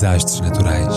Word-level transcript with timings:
Desastres 0.00 0.40
naturais. 0.40 0.94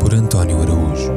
Por 0.00 0.12
António 0.12 0.60
Araújo. 0.60 1.12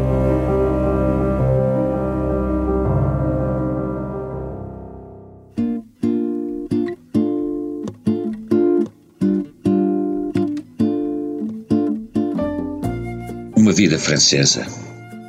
Uma 13.57 13.73
vida 13.73 13.97
francesa, 13.97 14.67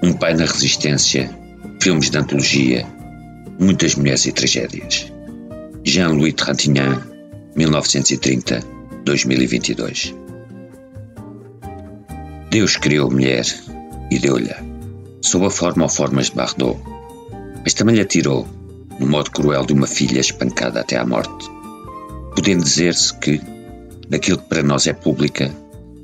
um 0.02 0.12
pai 0.12 0.34
na 0.34 0.44
resistência, 0.44 1.30
filmes 1.80 2.10
de 2.10 2.18
antologia, 2.18 2.95
muitas 3.58 3.94
mulheres 3.94 4.26
e 4.26 4.32
tragédias. 4.32 5.10
Jean-Louis 5.84 6.34
Trintignant, 6.34 7.00
1930-2022. 7.56 10.14
Deus 12.50 12.76
criou 12.76 13.10
mulher 13.10 13.46
e 14.10 14.18
deu-lhe, 14.18 14.54
sob 15.20 15.46
a 15.46 15.50
forma 15.50 15.84
ou 15.84 15.88
formas 15.88 16.26
de 16.26 16.36
Bardot, 16.36 16.78
mas 17.62 17.74
também 17.74 17.96
lhe 17.96 18.02
atirou, 18.02 18.46
no 18.98 19.06
modo 19.06 19.30
cruel 19.30 19.64
de 19.64 19.72
uma 19.72 19.86
filha 19.86 20.20
espancada 20.20 20.80
até 20.80 20.96
à 20.96 21.06
morte. 21.06 21.48
Podendo 22.34 22.62
dizer-se 22.62 23.16
que, 23.18 23.40
naquilo 24.10 24.38
que 24.38 24.48
para 24.48 24.62
nós 24.62 24.86
é 24.86 24.92
pública, 24.92 25.50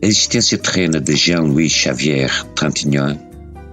a 0.03 0.07
existência 0.07 0.59
terrena 0.59 1.01
de 1.01 1.15
Jean-Louis 1.15 1.71
Xavier 1.71 2.45
Trintignant, 2.55 3.19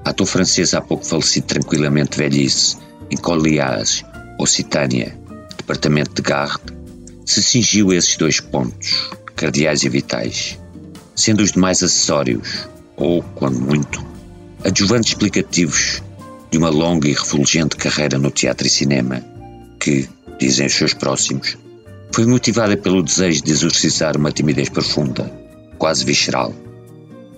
ator 0.05 0.27
francês 0.27 0.73
há 0.73 0.81
pouco 0.81 1.05
falecido 1.05 1.47
tranquilamente 1.47 2.17
velhice, 2.17 2.77
em 3.09 3.17
Colliage, 3.17 4.05
Occitânia, 4.37 5.17
departamento 5.57 6.13
de 6.13 6.21
Garde, 6.21 6.77
se 7.25 7.43
cingiu 7.43 7.91
a 7.91 7.95
esses 7.95 8.17
dois 8.17 8.39
pontos, 8.39 9.09
cardeais 9.35 9.83
e 9.83 9.89
vitais, 9.89 10.59
sendo 11.15 11.41
os 11.41 11.51
demais 11.51 11.83
acessórios, 11.83 12.67
ou, 12.95 13.21
quando 13.35 13.59
muito, 13.59 14.03
adjuvantes 14.63 15.11
explicativos 15.11 16.01
de 16.51 16.57
uma 16.57 16.69
longa 16.69 17.07
e 17.07 17.13
refulgente 17.13 17.75
carreira 17.75 18.17
no 18.17 18.31
teatro 18.31 18.67
e 18.67 18.69
cinema, 18.69 19.23
que, 19.79 20.09
dizem 20.39 20.67
os 20.67 20.73
seus 20.73 20.93
próximos, 20.93 21.57
foi 22.11 22.25
motivada 22.25 22.75
pelo 22.75 23.03
desejo 23.03 23.43
de 23.43 23.51
exorcizar 23.51 24.17
uma 24.17 24.31
timidez 24.31 24.69
profunda, 24.69 25.31
quase 25.77 26.03
visceral, 26.03 26.53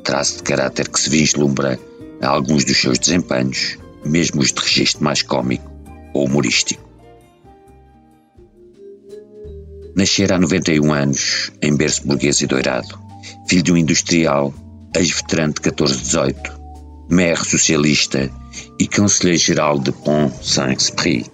traço 0.04 0.38
de 0.38 0.44
caráter 0.44 0.88
que 0.88 1.00
se 1.00 1.10
vislumbra 1.10 1.80
em 2.22 2.26
alguns 2.26 2.64
dos 2.64 2.78
seus 2.78 2.98
desempenhos, 2.98 3.78
mesmo 4.06 4.42
os 4.42 4.52
de 4.52 4.62
registro 4.62 5.04
mais 5.04 5.22
cômico 5.22 5.70
ou 6.14 6.26
humorístico. 6.26 6.90
Nascera 9.96 10.36
há 10.36 10.40
91 10.40 10.94
anos, 10.94 11.52
em 11.62 11.76
berço 11.76 12.08
burguês 12.08 12.42
e 12.42 12.48
doirado, 12.48 12.98
filho 13.48 13.64
de 13.64 13.74
um 13.74 13.78
industrial, 13.78 14.54
ex-veterano 14.96 15.54
de 15.54 15.62
14-18, 15.62 16.36
maire 17.10 17.46
socialista 17.46 18.32
e 18.80 18.88
conselheiro-geral 18.88 19.80
de 19.80 19.92
Pont-Saint-Esprit. 19.92 21.30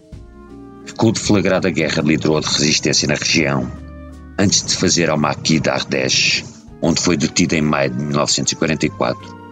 Com 0.98 1.10
o 1.10 1.12
deflagrada 1.12 1.70
guerra 1.70 2.02
liderou 2.02 2.42
de 2.42 2.48
resistência 2.48 3.08
na 3.08 3.16
região, 3.16 3.72
antes 4.40 4.66
de 4.66 4.76
fazer 4.76 5.10
ao 5.10 5.18
Maquis 5.18 5.62
d'Ardèche, 5.62 6.44
onde 6.82 7.00
foi 7.00 7.16
detido 7.16 7.54
em 7.54 7.62
maio 7.62 7.92
de 7.92 8.04
1944 8.04 9.47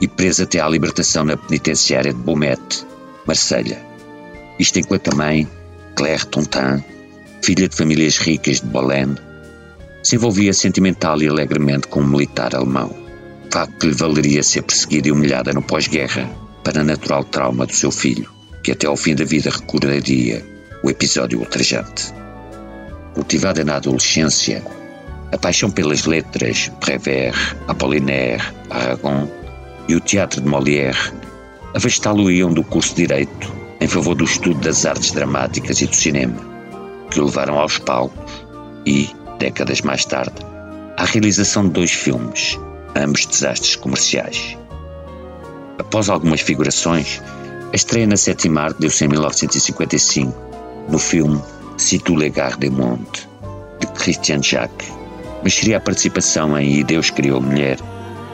e 0.00 0.08
preso 0.08 0.42
até 0.42 0.60
à 0.60 0.68
libertação 0.68 1.24
na 1.24 1.36
penitenciária 1.36 2.12
de 2.12 2.18
Beaumet, 2.18 2.86
Marselha. 3.26 3.80
Isto 4.58 4.78
enquanto 4.78 5.12
a 5.12 5.16
mãe, 5.16 5.48
Claire 5.94 6.26
Tontin, 6.26 6.84
filha 7.42 7.68
de 7.68 7.76
famílias 7.76 8.18
ricas 8.18 8.60
de 8.60 8.66
Bolène, 8.66 9.16
se 10.02 10.16
envolvia 10.16 10.52
sentimental 10.52 11.20
e 11.22 11.28
alegremente 11.28 11.88
com 11.88 12.00
um 12.00 12.06
militar 12.06 12.54
alemão, 12.54 12.94
facto 13.50 13.78
que 13.78 13.86
lhe 13.86 13.94
valeria 13.94 14.42
ser 14.42 14.62
perseguida 14.62 15.08
e 15.08 15.12
humilhada 15.12 15.52
no 15.52 15.62
pós-guerra 15.62 16.30
para 16.64 16.84
natural 16.84 17.24
trauma 17.24 17.66
do 17.66 17.74
seu 17.74 17.90
filho, 17.90 18.30
que 18.62 18.72
até 18.72 18.86
ao 18.86 18.96
fim 18.96 19.14
da 19.14 19.24
vida 19.24 19.50
recordaria 19.50 20.44
o 20.82 20.90
episódio 20.90 21.38
ultrajante. 21.38 22.12
Cultivada 23.14 23.64
na 23.64 23.76
adolescência, 23.76 24.64
a 25.32 25.38
paixão 25.38 25.70
pelas 25.70 26.04
letras, 26.04 26.70
Prévert, 26.80 27.56
Apollinaire, 27.66 28.42
Aragon 28.68 29.28
e 29.90 29.96
o 29.96 30.00
teatro 30.00 30.40
de 30.40 30.48
Molière 30.48 31.12
afastá-lo-iam 31.74 32.52
do 32.52 32.62
curso 32.62 32.94
de 32.94 33.08
Direito 33.08 33.52
em 33.80 33.88
favor 33.88 34.14
do 34.14 34.22
estudo 34.22 34.60
das 34.60 34.86
artes 34.86 35.10
dramáticas 35.10 35.80
e 35.80 35.86
do 35.86 35.96
cinema, 35.96 36.36
que 37.10 37.18
o 37.18 37.24
levaram 37.24 37.58
aos 37.58 37.78
palcos 37.78 38.46
e, 38.86 39.10
décadas 39.40 39.80
mais 39.80 40.04
tarde, 40.04 40.36
à 40.96 41.04
realização 41.04 41.64
de 41.64 41.70
dois 41.70 41.90
filmes, 41.90 42.56
ambos 42.94 43.26
desastres 43.26 43.74
comerciais. 43.74 44.56
Após 45.80 46.08
algumas 46.08 46.40
figurações, 46.40 47.20
a 47.72 47.74
estreia 47.74 48.06
na 48.06 48.16
sétima 48.16 48.60
arte 48.60 48.78
deu-se 48.78 49.04
em 49.04 49.08
1955 49.08 50.32
no 50.88 51.00
filme 51.00 51.42
tu 52.04 52.14
les 52.14 52.32
gardes 52.32 52.70
monde, 52.70 53.28
de 53.80 53.88
Christian 53.88 54.40
Jacques, 54.40 54.92
mas 55.42 55.54
seria 55.54 55.78
a 55.78 55.80
participação 55.80 56.56
em 56.56 56.78
E 56.78 56.84
Deus 56.84 57.10
Criou 57.10 57.40
Mulher, 57.40 57.78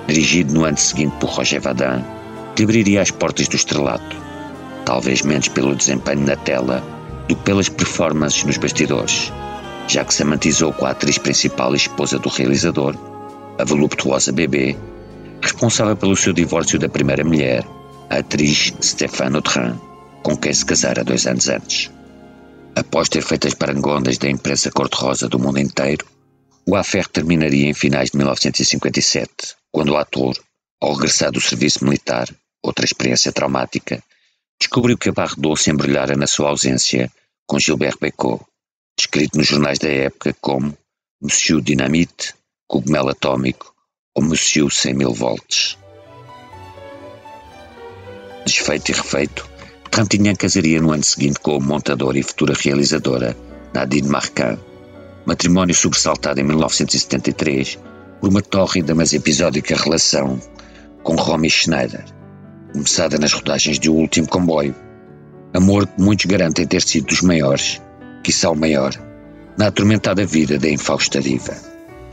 dirigido 0.07 0.55
no 0.55 0.65
ano 0.65 0.77
seguinte 0.77 1.17
por 1.19 1.31
Roger 1.31 1.61
Vadim, 1.61 2.05
que 2.55 2.63
abriria 2.63 3.03
as 3.03 3.11
portas 3.11 3.49
do 3.49 3.57
estrelato, 3.57 4.17
talvez 4.85 5.23
menos 5.23 5.49
pelo 5.49 5.75
desempenho 5.75 6.27
na 6.27 6.37
tela 6.37 6.83
do 7.29 7.37
que 7.37 7.43
pelas 7.43 7.69
performances 7.69 8.45
nos 8.45 8.57
bastidores, 8.57 9.33
já 9.89 10.05
que 10.05 10.15
se 10.15 10.23
amantizou 10.23 10.73
com 10.73 10.87
a 10.87 10.91
atriz 10.91 11.19
principal 11.19 11.75
e 11.75 11.77
esposa 11.77 12.19
do 12.19 12.29
realizador, 12.29 12.95
a 13.59 13.65
voluptuosa 13.65 14.33
bebê, 14.33 14.77
responsável 15.43 15.97
pelo 15.97 16.17
seu 16.17 16.33
divórcio 16.33 16.79
da 16.79 16.89
primeira 16.89 17.25
mulher, 17.25 17.67
a 18.11 18.19
atriz 18.19 18.73
Stéphane 18.81 19.37
Autrin, 19.37 19.75
com 20.23 20.37
quem 20.37 20.53
se 20.53 20.65
casara 20.65 21.05
dois 21.05 21.27
anos 21.27 21.49
antes. 21.49 21.91
Após 22.75 23.09
ter 23.09 23.23
feito 23.23 23.49
as 23.49 23.55
parangondas 23.55 24.19
da 24.19 24.29
imprensa 24.29 24.71
cor-de-rosa 24.71 25.29
do 25.29 25.39
mundo 25.39 25.59
inteiro, 25.59 26.05
o 26.69 26.75
affaire 26.75 27.09
terminaria 27.09 27.69
em 27.69 27.75
finais 27.75 28.11
de 28.11 28.17
1957, 28.17 29.55
quando 29.71 29.93
o 29.93 29.97
ator, 29.97 30.37
ao 30.81 30.95
regressar 30.95 31.31
do 31.31 31.41
serviço 31.41 31.85
militar, 31.85 32.29
outra 32.63 32.85
experiência 32.85 33.33
traumática, 33.33 34.03
descobriu 34.61 34.99
que 34.99 35.09
a 35.09 35.13
Bardot 35.13 35.61
se 35.61 35.71
embrulhara 35.71 36.17
na 36.17 36.27
sua 36.27 36.49
ausência 36.49 37.11
com 37.47 37.61
Gilbert 37.61 37.97
Bécaud, 38.01 38.43
descrito 38.99 39.39
nos 39.39 39.47
jornais 39.47 39.79
da 39.79 39.89
época 39.89 40.35
como 40.41 40.77
Monsieur 41.23 41.63
Dynamite, 41.63 42.35
cogumelo 42.67 43.11
atómico 43.11 43.73
ou 44.15 44.25
Monsieur 44.25 44.73
100 44.73 44.95
mil 44.95 45.13
volts. 45.13 45.79
Desfeito 48.45 48.91
e 48.91 48.95
refeito, 48.95 49.49
Trintignant 49.91 50.37
casaria 50.37 50.81
no 50.81 50.93
ano 50.93 51.05
seguinte 51.05 51.39
com 51.41 51.57
o 51.57 51.63
montador 51.63 52.17
e 52.17 52.23
futura 52.23 52.55
realizadora 52.55 53.37
Nadine 53.73 54.09
Marquand, 54.09 54.59
matrimónio 55.27 55.75
sobressaltado 55.75 56.41
em 56.41 56.45
1973 56.45 57.79
por 58.21 58.31
uma 58.31 58.41
tórrida 58.41 58.95
mas 58.95 59.13
episódica 59.13 59.77
relação 59.77 60.41
com 61.03 61.17
Romy 61.17 61.51
Schneider, 61.51 62.05
começada 62.73 63.19
nas 63.19 63.33
rodagens 63.33 63.79
de 63.79 63.91
O 63.91 63.95
Último 63.95 64.29
Comboio. 64.29 64.75
Amor 65.53 65.87
que 65.87 66.01
muitos 66.01 66.27
garantem 66.27 66.67
ter 66.67 66.83
sido 66.83 67.07
dos 67.07 67.23
maiores, 67.23 67.81
quiçá 68.23 68.51
o 68.51 68.57
maior, 68.57 68.93
na 69.59 69.69
atormentada 69.69 70.25
vida 70.25 70.59
da 70.59 70.69
infausta 70.69 71.21
diva. 71.21 71.55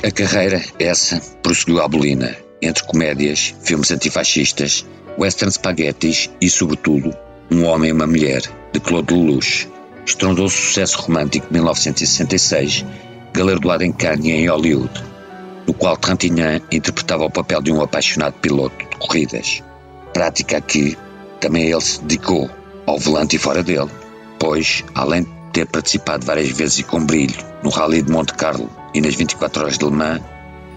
A 0.04 0.12
carreira, 0.12 0.62
essa, 0.80 1.20
prosseguiu 1.42 1.82
à 1.82 1.88
bolina, 1.88 2.36
entre 2.62 2.84
comédias, 2.84 3.56
filmes 3.64 3.92
antifascistas, 3.92 4.86
western 5.18 5.52
spaghettis 5.52 6.30
e, 6.42 6.50
sobretudo, 6.50 7.16
Um 7.52 7.66
Homem 7.66 7.90
e 7.90 7.94
uma 7.94 8.08
Mulher, 8.08 8.42
de 8.72 8.80
Claude 8.80 9.14
Lelouch, 9.14 9.68
estrondoso 10.06 10.56
sucesso 10.56 11.02
romântico 11.02 11.48
de 11.48 11.54
1966, 11.54 12.86
galardoado 13.34 13.84
em 13.84 13.92
Cannes 13.92 14.26
e 14.26 14.32
em 14.32 14.48
Hollywood, 14.48 15.04
no 15.68 15.74
qual 15.74 15.98
Trintignant 15.98 16.62
interpretava 16.72 17.26
o 17.26 17.32
papel 17.32 17.62
de 17.62 17.72
um 17.72 17.82
apaixonado 17.82 18.36
piloto 18.42 18.78
de 18.78 18.98
corridas, 18.98 19.64
prática 20.14 20.60
que 20.62 20.98
também 21.40 21.70
ele 21.70 21.82
se 21.82 22.02
dedicou, 22.02 22.50
ao 22.86 23.00
volante 23.00 23.36
e 23.36 23.40
fora 23.40 23.64
dele, 23.64 23.90
pois, 24.38 24.84
além 24.94 25.24
de 25.24 25.30
ter 25.54 25.66
participado 25.66 26.26
várias 26.26 26.50
vezes 26.50 26.80
e 26.80 26.84
com 26.84 27.06
brilho 27.06 27.36
no 27.64 27.70
Rally 27.70 28.02
de 28.02 28.12
Monte 28.12 28.34
Carlo 28.34 28.70
e 28.94 29.00
nas 29.00 29.16
24 29.16 29.64
horas 29.64 29.78
de 29.78 29.86
Le 29.86 29.92
Mans, 29.92 30.22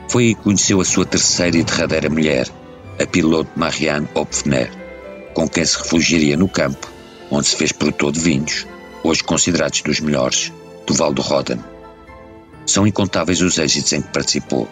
foi 0.08 0.28
aí 0.28 0.34
que 0.34 0.42
conheceu 0.42 0.80
a 0.80 0.84
sua 0.84 1.04
terceira 1.04 1.56
e 1.56 1.64
derradeira 1.64 2.08
mulher, 2.08 2.48
a 3.00 3.06
piloto 3.06 3.50
Marianne 3.56 4.08
Opfner, 4.14 4.70
com 5.34 5.48
quem 5.48 5.64
se 5.64 5.78
refugiaria 5.78 6.36
no 6.36 6.48
campo, 6.48 6.88
onde 7.30 7.48
se 7.48 7.56
fez 7.56 7.72
produtor 7.72 8.12
de 8.12 8.20
vinhos, 8.20 8.66
hoje 9.06 9.22
considerados 9.22 9.82
dos 9.82 10.00
melhores, 10.00 10.52
do 10.84 10.92
Val 10.92 11.14
do 11.14 11.22
Roden. 11.22 11.60
São 12.66 12.84
incontáveis 12.84 13.40
os 13.40 13.56
êxitos 13.56 13.92
em 13.92 14.02
que 14.02 14.08
participou, 14.08 14.68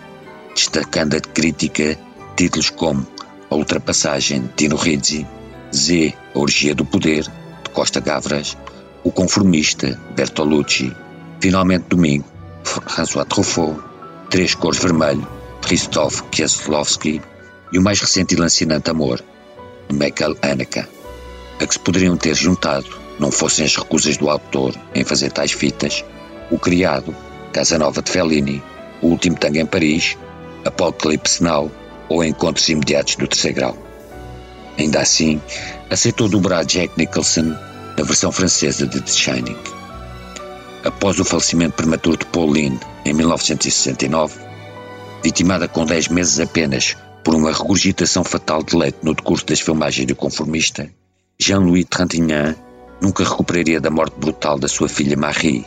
destacando 0.53 1.15
a 1.15 1.21
crítica 1.21 1.97
títulos 2.37 2.69
como 2.69 3.07
A 3.49 3.55
Ultrapassagem 3.55 4.43
de 4.43 4.49
Tino 4.49 4.75
Rizzi, 4.75 5.25
Z, 5.73 6.15
A 6.35 6.39
Orgia 6.39 6.75
do 6.75 6.85
Poder, 6.85 7.23
de 7.23 7.71
Costa 7.73 8.01
Gavras, 8.01 8.57
O 9.05 9.13
Conformista, 9.13 10.01
Bertolucci, 10.17 10.93
Finalmente 11.41 11.85
Domingo, 11.89 12.25
François 12.65 13.27
Truffaut, 13.27 13.81
Três 14.31 14.57
Cores 14.57 14.83
Vermelho, 14.83 15.29
Christoph 15.63 16.23
Kieslowski 16.33 17.23
e 17.73 17.79
o 17.79 17.83
mais 17.83 18.01
recente 18.01 18.35
e 18.35 18.37
lancinante 18.37 18.91
Amor, 18.91 19.23
de 19.89 19.95
Michael 19.95 20.37
Haneke, 20.43 20.81
a 20.81 21.67
que 21.67 21.73
se 21.73 21.79
poderiam 21.79 22.17
ter 22.17 22.35
juntado, 22.35 23.04
não 23.19 23.31
fossem 23.31 23.65
as 23.65 23.77
recusas 23.77 24.17
do 24.17 24.29
autor 24.29 24.75
em 24.95 25.05
fazer 25.05 25.31
tais 25.31 25.53
fitas, 25.53 26.05
o 26.51 26.59
Criado, 26.59 27.15
Casa 27.53 27.79
Nova 27.79 28.03
de 28.03 28.11
Fellini, 28.11 28.63
O 29.01 29.09
Último 29.09 29.37
Tango 29.37 29.59
em 29.59 29.67
Paris, 29.67 30.17
Apocalipse 30.65 31.43
Now 31.43 31.71
ou 32.09 32.25
Encontros 32.25 32.69
Imediatos 32.69 33.17
do 33.17 33.29
Terceiro 33.29 33.57
Grau. 33.57 33.79
Ainda 34.79 35.01
assim, 35.01 35.41
aceitou 35.89 36.29
dobrar 36.29 36.65
Jack 36.65 36.93
Nicholson 36.97 37.57
na 37.97 38.05
versão 38.05 38.33
francesa 38.33 38.87
de 38.87 39.01
The 39.01 39.13
Shining. 39.13 39.57
Após 40.85 41.19
o 41.21 41.25
falecimento 41.25 41.77
prematuro 41.77 42.19
de 42.19 42.27
Pauline 42.27 42.79
em 43.05 43.15
1969, 43.15 44.39
vitimada 45.23 45.69
com 45.69 45.87
10 45.87 46.09
meses 46.09 46.41
apenas 46.41 46.97
por 47.23 47.35
uma 47.35 47.53
regurgitação 47.53 48.23
fatal 48.25 48.63
de 48.63 48.77
leite 48.77 48.99
no 49.03 49.15
decurso 49.15 49.47
das 49.47 49.61
filmagens 49.61 50.07
do 50.07 50.15
Conformista, 50.15 50.91
Jean-Louis 51.39 51.87
Trintignant 51.89 52.57
nunca 53.05 53.23
recuperaria 53.23 53.83
da 53.83 53.91
morte 53.91 54.19
brutal 54.19 54.59
da 54.59 54.67
sua 54.67 54.89
filha 54.89 55.15
Marie, 55.15 55.67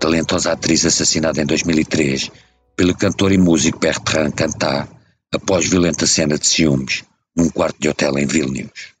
talentosa 0.00 0.52
atriz 0.52 0.86
assassinada 0.86 1.42
em 1.42 1.44
2003 1.44 2.30
pelo 2.74 2.96
cantor 2.96 3.30
e 3.30 3.36
músico 3.36 3.78
Bertrand 3.78 4.30
Cantat 4.30 4.88
após 5.30 5.68
violenta 5.68 6.06
cena 6.06 6.38
de 6.38 6.46
ciúmes 6.46 7.04
num 7.36 7.50
quarto 7.50 7.78
de 7.78 7.90
hotel 7.90 8.18
em 8.18 8.26
Vilnius. 8.26 8.94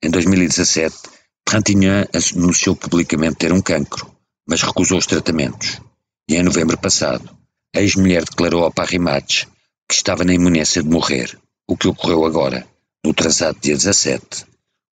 Em 0.00 0.10
2017, 0.10 0.96
Trintignant 1.44 2.06
anunciou 2.36 2.76
publicamente 2.76 3.36
ter 3.36 3.52
um 3.52 3.60
cancro, 3.60 4.08
mas 4.48 4.62
recusou 4.62 4.98
os 4.98 5.06
tratamentos. 5.06 5.80
E 6.28 6.36
em 6.36 6.42
novembro 6.44 6.78
passado, 6.78 7.28
a 7.74 7.80
ex-mulher 7.80 8.24
declarou 8.24 8.62
ao 8.62 8.72
Paris 8.72 9.00
Match 9.00 9.44
que 9.88 9.94
estava 9.94 10.22
na 10.22 10.34
iminência 10.34 10.80
de 10.80 10.88
morrer, 10.88 11.36
o 11.66 11.76
que 11.76 11.88
ocorreu 11.88 12.24
agora, 12.24 12.64
no 13.04 13.12
transato 13.12 13.58
dia 13.60 13.74
17, 13.74 14.46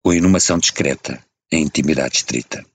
com 0.01 0.13
inumação 0.13 0.57
discreta, 0.57 1.21
em 1.51 1.63
intimidade 1.63 2.17
estrita. 2.17 2.65